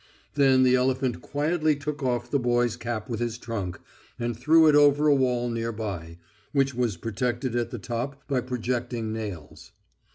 [0.33, 3.79] Then the elephant quietly took off the boy's cap with his trunk
[4.17, 6.17] and threw it over a wall near by,
[6.53, 9.73] which was protected at the top by projecting nails.